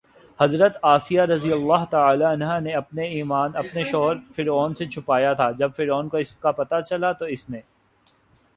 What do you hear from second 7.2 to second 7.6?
اس